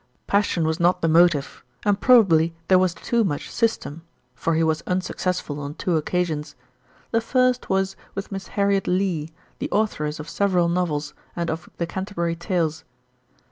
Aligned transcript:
Passion 0.25 0.65
was 0.65 0.79
not 0.79 1.03
the 1.03 1.07
motive, 1.07 1.63
and 1.85 2.01
probably 2.01 2.55
there 2.69 2.79
was 2.79 2.95
too 2.95 3.23
much 3.23 3.51
system, 3.51 4.01
for 4.33 4.55
he 4.55 4.63
was 4.63 4.81
unsuccessful 4.87 5.59
on 5.59 5.75
two 5.75 5.95
occasions. 5.95 6.55
The 7.11 7.21
first 7.21 7.69
was 7.69 7.95
with 8.15 8.31
Miss 8.31 8.47
Harriet 8.57 8.87
Lee, 8.87 9.29
the 9.59 9.69
authoress 9.71 10.19
of 10.19 10.27
several 10.27 10.69
novels 10.69 11.13
and 11.35 11.51
of 11.51 11.69
The 11.77 11.85
Canterbury 11.85 12.35
Tales. 12.35 12.83